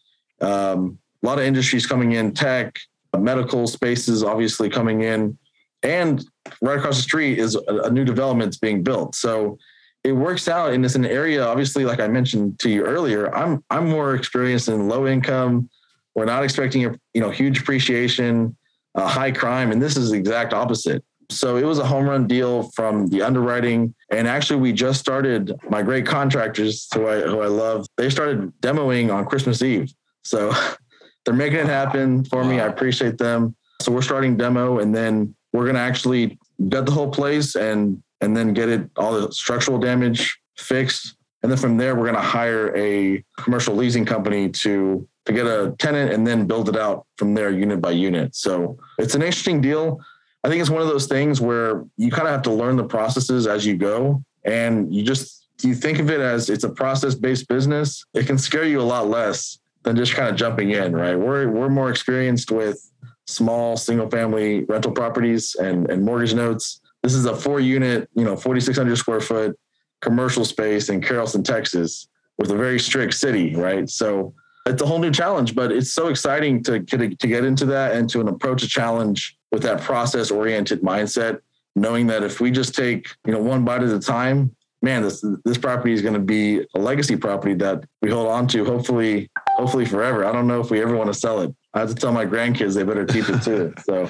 [0.41, 2.77] Um, a lot of industries coming in, tech,
[3.17, 5.37] medical spaces obviously coming in,
[5.83, 6.23] and
[6.61, 9.15] right across the street is a, a new development being built.
[9.15, 9.57] So
[10.03, 11.45] it works out, and it's an area.
[11.45, 15.69] Obviously, like I mentioned to you earlier, I'm I'm more experienced in low income.
[16.15, 18.55] We're not expecting a you know huge appreciation,
[18.99, 21.03] uh, high crime, and this is the exact opposite.
[21.31, 23.93] So it was a home run deal from the underwriting.
[24.11, 27.85] And actually, we just started my great contractors who I, who I love.
[27.97, 29.93] They started demoing on Christmas Eve.
[30.23, 30.51] So
[31.25, 32.59] they're making it happen for me.
[32.59, 33.55] I appreciate them.
[33.81, 38.01] So we're starting demo and then we're going to actually gut the whole place and,
[38.21, 41.15] and then get it all the structural damage fixed.
[41.41, 45.45] And then from there, we're going to hire a commercial leasing company to to get
[45.45, 48.35] a tenant and then build it out from there unit by unit.
[48.35, 49.99] So it's an interesting deal.
[50.43, 52.83] I think it's one of those things where you kind of have to learn the
[52.83, 54.23] processes as you go.
[54.43, 58.37] And you just, you think of it as it's a process based business, it can
[58.37, 61.17] scare you a lot less than just kind of jumping in, right?
[61.17, 62.89] We're, we're more experienced with
[63.27, 66.81] small single family rental properties and, and mortgage notes.
[67.03, 69.59] This is a four unit, you know, 4,600 square foot
[70.01, 73.89] commercial space in Carrollton, Texas, with a very strict city, right?
[73.89, 74.33] So
[74.69, 77.93] it's a whole new challenge, but it's so exciting to get, to get into that
[77.93, 81.39] and to an approach a challenge with that process oriented mindset,
[81.75, 85.25] knowing that if we just take, you know, one bite at a time, man, this
[85.43, 89.29] this property is going to be a legacy property that we hold on to hopefully
[89.55, 90.23] hopefully forever.
[90.25, 91.53] I don't know if we ever want to sell it.
[91.73, 93.73] I have to tell my grandkids they better keep it too.
[93.85, 94.09] So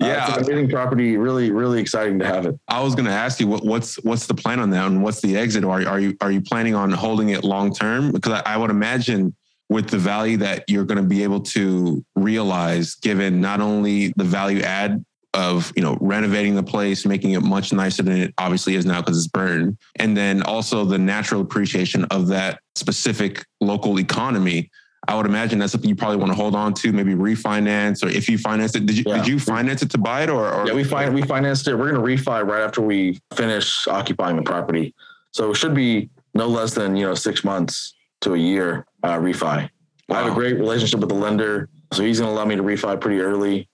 [0.00, 1.16] uh, yeah, it's an amazing property.
[1.16, 2.54] Really, really exciting to have it.
[2.68, 5.20] I was going to ask you what, what's what's the plan on that, and what's
[5.20, 5.64] the exit?
[5.64, 8.12] Or are, are you are you planning on holding it long term?
[8.12, 9.34] Because I, I would imagine
[9.68, 14.24] with the value that you're going to be able to realize given not only the
[14.24, 15.04] value add
[15.34, 19.00] of you know renovating the place making it much nicer than it obviously is now
[19.00, 24.70] because it's burned and then also the natural appreciation of that specific local economy
[25.06, 28.08] i would imagine that's something you probably want to hold on to maybe refinance or
[28.08, 29.18] if you finance it did you yeah.
[29.18, 30.66] did you finance it to buy it or, or?
[30.66, 31.74] Yeah we fin- we financed it.
[31.74, 34.94] We're going to refi right after we finish occupying the property.
[35.32, 39.18] So it should be no less than you know six months to a year uh,
[39.18, 39.68] refi.
[40.08, 40.16] Wow.
[40.16, 42.62] I have a great relationship with the lender, so he's going to allow me to
[42.62, 43.68] refi pretty early.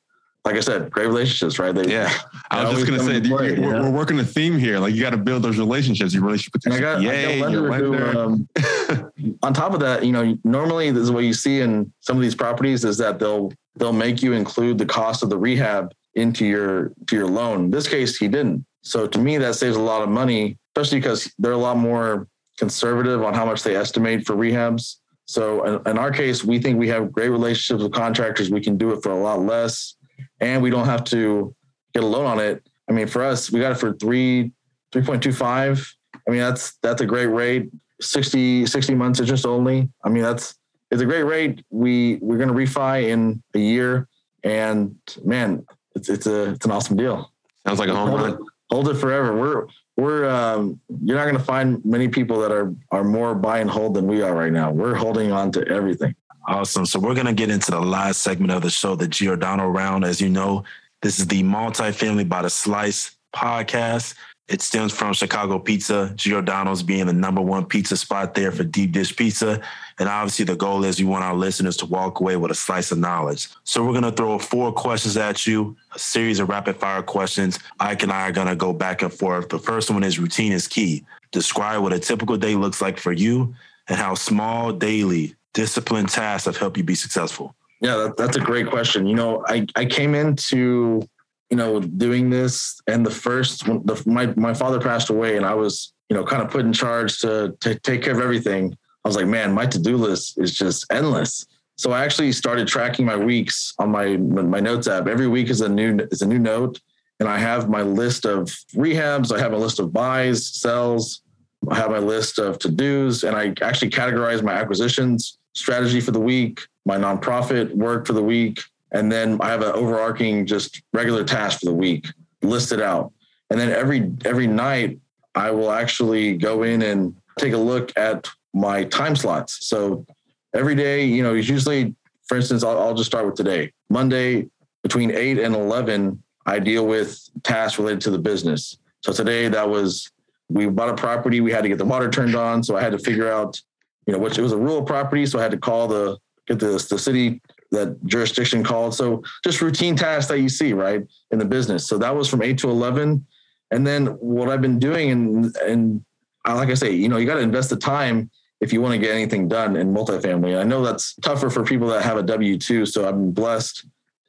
[0.44, 1.74] Like I said, great relationships, right?
[1.74, 2.12] They, yeah,
[2.50, 4.78] I was just going to say play, we're, we're, working a theme here.
[4.78, 6.12] Like you got to build those relationships.
[6.12, 7.72] Your relationship with your, I got, I got your lender.
[7.72, 8.48] Who, um,
[9.42, 12.22] on top of that, you know, normally this is what you see in some of
[12.22, 16.44] these properties is that they'll they'll make you include the cost of the rehab into
[16.44, 17.64] your to your loan.
[17.64, 18.66] In this case, he didn't.
[18.82, 22.28] So to me, that saves a lot of money, especially because they're a lot more
[22.58, 24.96] conservative on how much they estimate for rehabs.
[25.26, 28.50] So in, in, our case, we think we have great relationships with contractors.
[28.50, 29.96] We can do it for a lot less,
[30.40, 31.54] and we don't have to
[31.94, 32.66] get a loan on it.
[32.88, 34.52] I mean, for us, we got it for three,
[34.92, 35.94] 3.25.
[36.26, 37.70] I mean, that's, that's a great rate.
[38.00, 39.88] 60, 60 months interest only.
[40.04, 40.54] I mean, that's,
[40.90, 41.64] it's a great rate.
[41.70, 44.08] We, we're going to refi in a year
[44.44, 47.32] and man, it's, it's a, it's an awesome deal.
[47.66, 48.38] Sounds like a home run.
[48.70, 49.36] hold it forever.
[49.36, 53.58] We're, we're um, you're not going to find many people that are are more buy
[53.60, 54.70] and hold than we are right now.
[54.70, 56.14] We're holding on to everything.
[56.46, 56.84] Awesome.
[56.84, 60.04] So we're going to get into the last segment of the show, the Giordano round.
[60.04, 60.64] As you know,
[61.00, 64.14] this is the multifamily by the slice podcast.
[64.46, 68.92] It stems from Chicago pizza, Giordano's being the number one pizza spot there for deep
[68.92, 69.62] dish pizza.
[69.98, 72.92] And obviously, the goal is we want our listeners to walk away with a slice
[72.92, 73.48] of knowledge.
[73.64, 77.58] So, we're going to throw four questions at you, a series of rapid fire questions.
[77.80, 79.48] Ike and I are going to go back and forth.
[79.48, 81.06] The first one is routine is key.
[81.32, 83.54] Describe what a typical day looks like for you
[83.88, 87.54] and how small, daily, disciplined tasks have helped you be successful.
[87.80, 89.06] Yeah, that's a great question.
[89.06, 91.08] You know, I, I came into
[91.54, 92.80] you know, doing this.
[92.88, 96.42] And the first, the, my my father passed away, and I was, you know, kind
[96.42, 98.76] of put in charge to to take care of everything.
[99.04, 101.46] I was like, man, my to do list is just endless.
[101.76, 105.06] So I actually started tracking my weeks on my my notes app.
[105.06, 106.80] Every week is a new is a new note,
[107.20, 109.30] and I have my list of rehabs.
[109.30, 111.22] I have a list of buys, sells.
[111.70, 116.10] I have my list of to dos, and I actually categorize my acquisitions strategy for
[116.10, 118.60] the week, my nonprofit work for the week,
[118.94, 122.06] and then I have an overarching just regular task for the week
[122.40, 123.12] listed out.
[123.50, 124.98] And then every every night
[125.34, 129.66] I will actually go in and take a look at my time slots.
[129.68, 130.06] So
[130.54, 131.94] every day, you know, usually,
[132.28, 133.72] for instance, I'll, I'll just start with today.
[133.90, 134.48] Monday
[134.82, 138.78] between eight and eleven, I deal with tasks related to the business.
[139.02, 140.10] So today that was
[140.48, 142.62] we bought a property, we had to get the water turned on.
[142.62, 143.60] So I had to figure out,
[144.06, 145.26] you know, which it was a rural property.
[145.26, 147.40] So I had to call the get the, the city
[147.74, 148.94] that jurisdiction called.
[148.94, 151.86] So just routine tasks that you see, right, in the business.
[151.86, 153.24] So that was from eight to 11.
[153.70, 156.04] And then what I've been doing, and and
[156.46, 158.98] like I say, you know, you got to invest the time if you want to
[158.98, 160.58] get anything done in multifamily.
[160.58, 162.86] I know that's tougher for people that have a W two.
[162.86, 163.86] So I'm blessed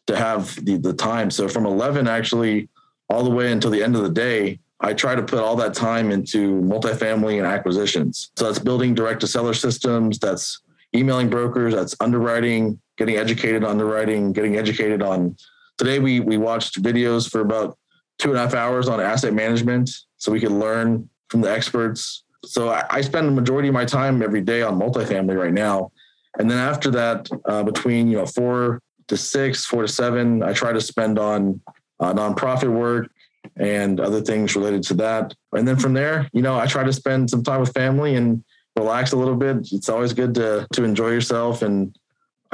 [0.07, 1.29] to have the the time.
[1.31, 2.69] So from 11 actually
[3.09, 5.73] all the way until the end of the day, I try to put all that
[5.73, 8.31] time into multifamily and acquisitions.
[8.35, 10.61] So that's building direct to seller systems, that's
[10.95, 15.35] emailing brokers, that's underwriting, getting educated on the writing, getting educated on.
[15.77, 17.77] Today we we watched videos for about
[18.19, 22.23] two and a half hours on asset management, so we could learn from the experts.
[22.45, 25.91] So I, I spend the majority of my time every day on multifamily right now,
[26.39, 30.53] and then after that, uh, between you know four to six, four to seven, I
[30.53, 31.61] try to spend on
[31.99, 33.09] uh, nonprofit work,
[33.57, 35.33] and other things related to that.
[35.53, 38.43] And then from there, you know, I try to spend some time with family and
[38.77, 39.57] relax a little bit.
[39.71, 41.95] It's always good to to enjoy yourself and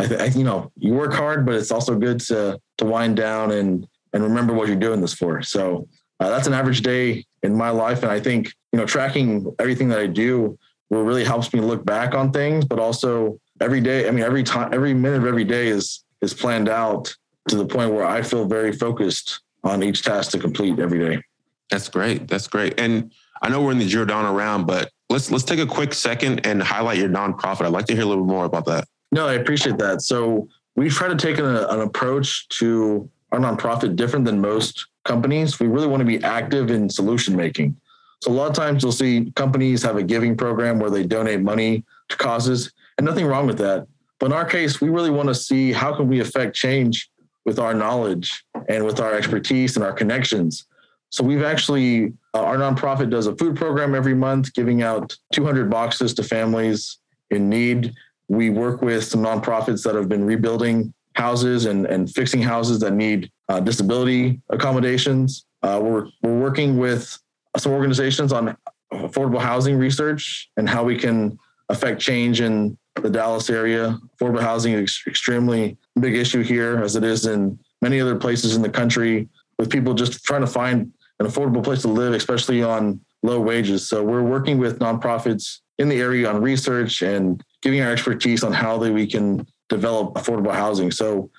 [0.01, 3.51] I, th- you know, you work hard, but it's also good to to wind down
[3.51, 5.41] and and remember what you're doing this for.
[5.41, 5.87] So
[6.19, 9.89] uh, that's an average day in my life, and I think you know, tracking everything
[9.89, 10.57] that I do
[10.89, 14.07] will really helps me look back on things, but also every day.
[14.07, 17.13] I mean, every time, every minute of every day is is planned out
[17.49, 21.23] to the point where I feel very focused on each task to complete every day.
[21.69, 22.27] That's great.
[22.27, 22.79] That's great.
[22.79, 23.11] And
[23.41, 26.61] I know we're in the Giordano round, but let's let's take a quick second and
[26.61, 27.65] highlight your nonprofit.
[27.65, 28.87] I'd like to hear a little more about that.
[29.11, 30.01] No, I appreciate that.
[30.01, 35.59] So we try to take an, an approach to our nonprofit different than most companies.
[35.59, 37.75] We really want to be active in solution making.
[38.21, 41.41] So a lot of times you'll see companies have a giving program where they donate
[41.41, 43.87] money to causes, and nothing wrong with that.
[44.19, 47.09] But in our case, we really want to see how can we affect change
[47.45, 50.67] with our knowledge and with our expertise and our connections.
[51.09, 55.69] So we've actually, uh, our nonprofit does a food program every month, giving out 200
[55.69, 56.99] boxes to families
[57.31, 57.93] in need.
[58.31, 62.93] We work with some nonprofits that have been rebuilding houses and, and fixing houses that
[62.93, 65.45] need uh, disability accommodations.
[65.61, 67.19] Uh, we're, we're working with
[67.57, 68.55] some organizations on
[68.93, 73.99] affordable housing research and how we can affect change in the Dallas area.
[74.15, 78.61] Affordable housing is extremely big issue here, as it is in many other places in
[78.61, 79.27] the country,
[79.59, 83.89] with people just trying to find an affordable place to live, especially on low wages.
[83.89, 88.53] So we're working with nonprofits in the area on research and giving our expertise on
[88.53, 90.91] how that we can develop affordable housing.
[90.91, 91.29] So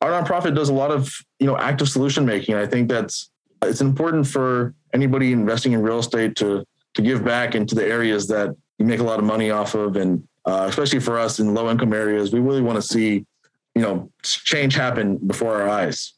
[0.00, 2.54] our nonprofit does a lot of you know active solution making.
[2.54, 3.30] I think that's
[3.62, 8.26] it's important for anybody investing in real estate to to give back into the areas
[8.28, 11.54] that you make a lot of money off of and uh, especially for us in
[11.54, 13.26] low income areas, we really want to see,
[13.74, 16.14] you know, change happen before our eyes.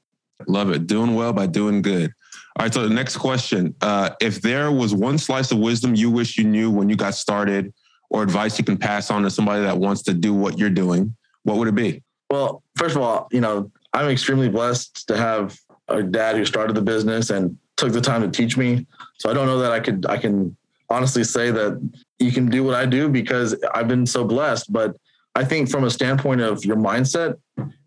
[0.46, 0.86] Love it.
[0.86, 2.12] Doing well by doing good.
[2.56, 2.72] All right.
[2.72, 6.44] So the next question: uh, If there was one slice of wisdom you wish you
[6.44, 7.72] knew when you got started,
[8.12, 11.16] or advice you can pass on to somebody that wants to do what you're doing,
[11.44, 12.02] what would it be?
[12.30, 16.76] Well, first of all, you know, I'm extremely blessed to have a dad who started
[16.76, 18.86] the business and took the time to teach me.
[19.18, 20.56] So I don't know that I could I can
[20.90, 24.70] honestly say that you can do what I do because I've been so blessed.
[24.70, 24.94] But
[25.34, 27.38] I think from a standpoint of your mindset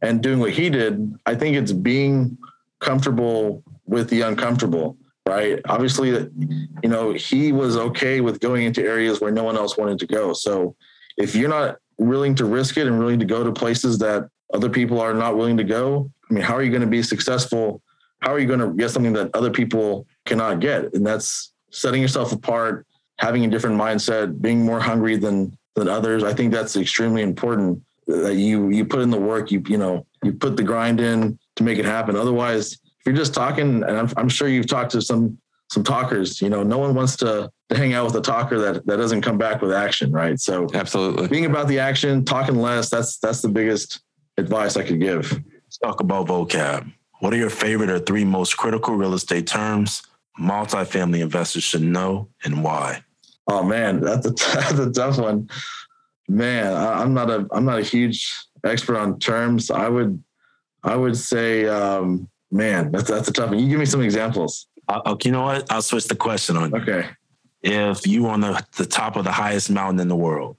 [0.02, 2.36] and doing what he did, I think it's being
[2.80, 5.60] comfortable with the uncomfortable, right?
[5.68, 10.00] Obviously, you know, he was okay with going into areas where no one else wanted
[10.00, 10.34] to go.
[10.34, 10.76] So
[11.18, 14.70] if you're not willing to risk it and willing to go to places that other
[14.70, 17.82] people are not willing to go, I mean, how are you going to be successful?
[18.20, 20.94] How are you going to get something that other people cannot get?
[20.94, 22.86] And that's setting yourself apart,
[23.18, 26.24] having a different mindset, being more hungry than than others.
[26.24, 30.06] I think that's extremely important that you you put in the work, you you know,
[30.24, 32.16] you put the grind in to make it happen.
[32.16, 35.38] Otherwise, you're just talking, and I'm, I'm sure you've talked to some
[35.72, 38.86] some talkers, you know, no one wants to to hang out with a talker that
[38.86, 40.40] that doesn't come back with action, right?
[40.40, 44.02] So absolutely being about the action, talking less, that's that's the biggest
[44.38, 45.32] advice I could give.
[45.32, 46.92] Let's talk about vocab.
[47.20, 50.04] What are your favorite or three most critical real estate terms
[50.40, 53.02] multifamily investors should know and why?
[53.48, 55.50] Oh man, that's a, that's a tough one.
[56.28, 58.32] Man, I, am not a I'm not a huge
[58.64, 59.72] expert on terms.
[59.72, 60.24] I would
[60.84, 63.60] I would say, um, man, that's that's a tough one.
[63.60, 64.68] You give me some examples.
[64.88, 65.72] Uh, you know what?
[65.72, 66.78] I'll switch the question on you.
[66.78, 67.10] Okay.
[67.62, 70.56] If you were on the, the top of the highest mountain in the world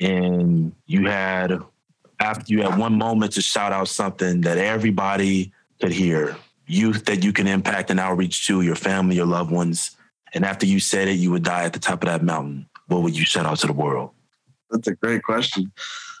[0.00, 1.58] and you had
[2.20, 6.36] after you had one moment to shout out something that everybody could hear,
[6.66, 9.96] youth that you can impact and outreach to, your family, your loved ones,
[10.32, 13.02] and after you said it, you would die at the top of that mountain, what
[13.02, 14.10] would you shout out to the world?
[14.70, 15.72] That's a great question.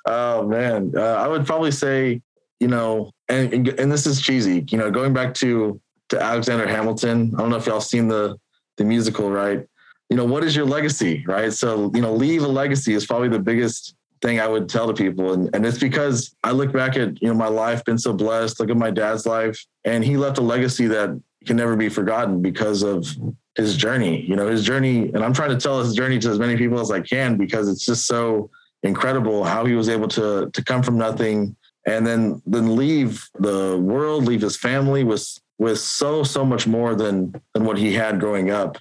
[0.06, 2.20] Oh man, uh, I would probably say,
[2.60, 5.80] you know, and, and this is cheesy, you know, going back to
[6.10, 7.32] to Alexander Hamilton.
[7.34, 8.36] I don't know if y'all seen the
[8.76, 9.66] the musical, right?
[10.10, 11.52] You know, what is your legacy, right?
[11.52, 14.94] So, you know, leave a legacy is probably the biggest thing I would tell to
[14.94, 15.32] people.
[15.32, 18.60] And, and it's because I look back at, you know, my life, been so blessed,
[18.60, 22.42] look at my dad's life, and he left a legacy that can never be forgotten
[22.42, 23.06] because of
[23.56, 24.22] his journey.
[24.22, 26.80] You know, his journey, and I'm trying to tell his journey to as many people
[26.80, 28.50] as I can because it's just so
[28.82, 31.56] incredible how he was able to to come from nothing
[31.86, 35.26] and then then leave the world, leave his family with
[35.58, 38.78] with so so much more than than what he had growing up.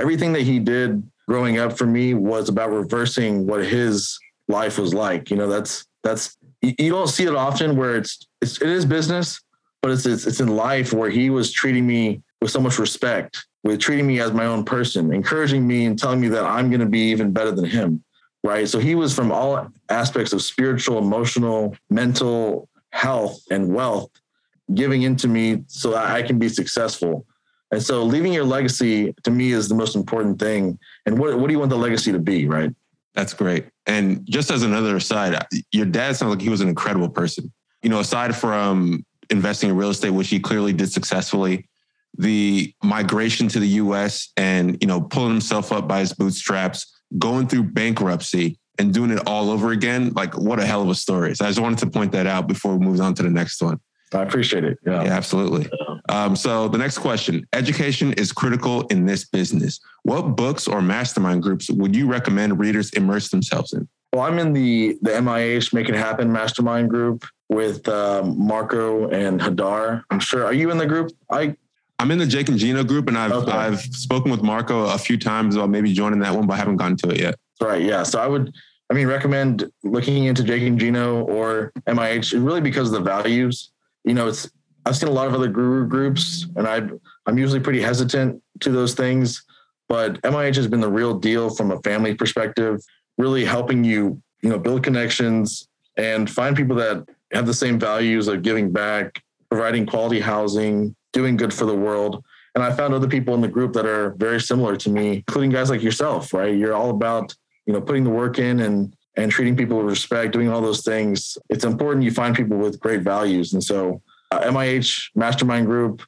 [0.00, 4.92] Everything that he did growing up for me was about reversing what his life was
[4.94, 5.30] like.
[5.30, 9.40] You know, that's that's you don't see it often where it's, it's it is business,
[9.80, 13.46] but it's, it's it's in life where he was treating me with so much respect,
[13.64, 16.80] with treating me as my own person, encouraging me and telling me that I'm going
[16.80, 18.04] to be even better than him.
[18.44, 18.68] Right.
[18.68, 24.10] So he was from all aspects of spiritual, emotional, mental health and wealth
[24.74, 27.26] giving into me so I can be successful.
[27.70, 30.78] And so leaving your legacy to me is the most important thing.
[31.06, 32.70] And what, what do you want the legacy to be, right?
[33.14, 33.66] That's great.
[33.86, 37.52] And just as another aside, your dad sounds like he was an incredible person.
[37.82, 41.68] You know, aside from investing in real estate, which he clearly did successfully,
[42.16, 47.48] the migration to the US and, you know, pulling himself up by his bootstraps, going
[47.48, 51.34] through bankruptcy and doing it all over again, like what a hell of a story.
[51.34, 53.62] So I just wanted to point that out before we move on to the next
[53.62, 53.78] one.
[54.14, 54.78] I appreciate it.
[54.84, 55.70] Yeah, yeah absolutely.
[56.08, 59.80] Um, so the next question: Education is critical in this business.
[60.02, 63.88] What books or mastermind groups would you recommend readers immerse themselves in?
[64.12, 69.40] Well, I'm in the the MIH Make It Happen mastermind group with um, Marco and
[69.40, 70.02] Hadar.
[70.10, 70.44] I'm sure.
[70.44, 71.12] Are you in the group?
[71.30, 71.56] I
[71.98, 73.52] I'm in the Jake and Gino group, and I've okay.
[73.52, 76.76] I've spoken with Marco a few times about maybe joining that one, but I haven't
[76.76, 77.36] gotten to it yet.
[77.60, 77.82] Right.
[77.82, 78.02] Yeah.
[78.02, 78.52] So I would.
[78.90, 83.72] I mean, recommend looking into Jake and Gino or MIH really because of the values
[84.04, 84.50] you know, it's
[84.84, 86.82] I've seen a lot of other guru groups, and I
[87.26, 89.44] I'm usually pretty hesitant to those things.
[89.88, 92.80] But MIH has been the real deal from a family perspective,
[93.18, 98.26] really helping you, you know, build connections and find people that have the same values
[98.26, 102.24] of giving back, providing quality housing, doing good for the world.
[102.54, 105.50] And I found other people in the group that are very similar to me, including
[105.50, 106.54] guys like yourself, right?
[106.54, 107.34] You're all about,
[107.66, 110.82] you know, putting the work in and and treating people with respect, doing all those
[110.82, 111.36] things.
[111.50, 113.52] It's important you find people with great values.
[113.52, 114.00] And so,
[114.30, 116.02] uh, MIH Mastermind Group,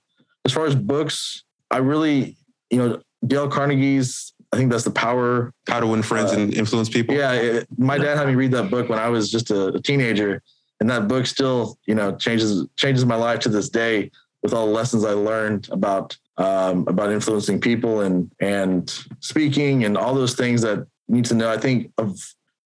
[0.46, 2.36] as far as books, I really,
[2.70, 5.52] you know, Dale Carnegie's, I think that's the power.
[5.68, 7.14] How to win friends uh, and influence people.
[7.14, 7.32] Yeah.
[7.32, 10.42] It, my dad had me read that book when I was just a, a teenager.
[10.80, 14.10] And that book still, you know, changes changes my life to this day
[14.44, 18.88] with all the lessons I learned about um, about influencing people and and
[19.18, 21.50] speaking and all those things that need to know.
[21.50, 22.16] I think of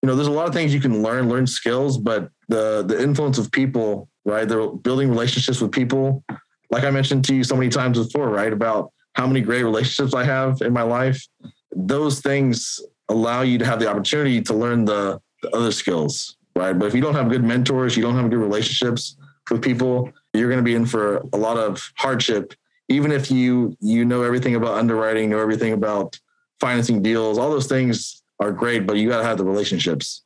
[0.02, 3.00] you know, there's a lot of things you can learn, learn skills, but the the
[3.00, 4.46] influence of people, right?
[4.46, 6.22] They're building relationships with people.
[6.70, 8.52] Like I mentioned to you so many times before, right?
[8.52, 11.26] About how many great relationships I have in my life.
[11.74, 16.78] Those things allow you to have the opportunity to learn the, the other skills, right?
[16.78, 19.16] But if you don't have good mentors, you don't have good relationships
[19.50, 22.54] with people, you're going to be in for a lot of hardship.
[22.88, 26.18] Even if you you know everything about underwriting, know everything about
[26.60, 30.22] financing deals, all those things are great, but you got to have the relationships.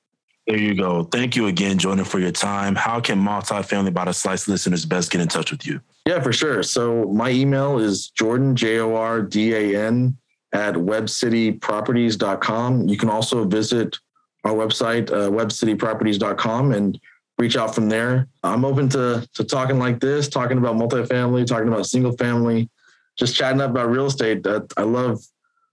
[0.47, 1.05] There you go.
[1.05, 2.75] Thank you again, Jordan, for your time.
[2.75, 5.81] How can multifamily by the slice listeners best get in touch with you?
[6.05, 6.65] Yeah, for sure.
[6.65, 10.17] So my email is Jordan, J O R D A N,
[10.53, 12.89] at webcityproperties.com.
[12.89, 13.97] You can also visit
[14.45, 17.01] our website, uh, webcityproperties.com, and
[17.43, 18.29] reach out from there.
[18.45, 22.71] I'm open to, to talking like this, talking about multifamily, talking about single family,
[23.19, 24.47] just chatting up about real estate.
[24.77, 25.21] I love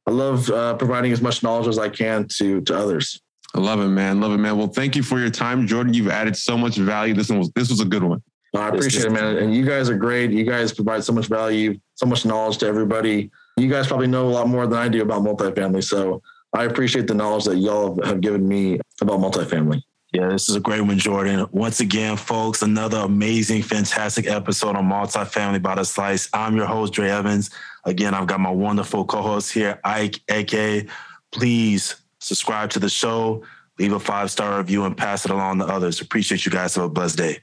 [0.07, 3.22] I love uh, providing as much knowledge as I can to to others.
[3.55, 4.20] I love it, man.
[4.20, 4.57] Love it, man.
[4.57, 5.93] Well, thank you for your time, Jordan.
[5.93, 7.13] You've added so much value.
[7.13, 8.22] This one was this was a good one.
[8.55, 9.38] I appreciate it, man.
[9.38, 10.32] And you guys are great.
[10.32, 13.30] You guys provide so much value, so much knowledge to everybody.
[13.57, 15.84] You guys probably know a lot more than I do about multifamily.
[15.84, 19.84] So I appreciate the knowledge that y'all have given me about multifamily.
[20.12, 21.45] Yeah, this is a great one, Jordan.
[21.51, 26.28] Once again, folks, another amazing, fantastic episode on Multifamily by the Slice.
[26.34, 27.51] I'm your host, Dre Evans.
[27.86, 30.88] Again, I've got my wonderful co-host here, Eke, aka.
[31.32, 33.43] Please subscribe to the show,
[33.78, 36.01] leave a five-star review, and pass it along to others.
[36.01, 36.74] Appreciate you guys.
[36.74, 37.39] Have a blessed day.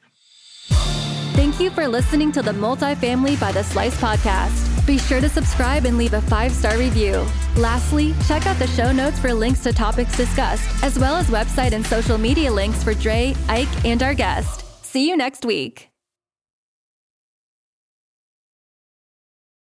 [1.37, 4.66] Thank you for listening to the Multifamily by the Slice podcast.
[4.87, 7.27] Be sure to subscribe and leave a five star review.
[7.57, 11.73] Lastly, check out the show notes for links to topics discussed, as well as website
[11.73, 14.65] and social media links for Dre, Eke, and our guest.
[14.85, 15.91] See you next week.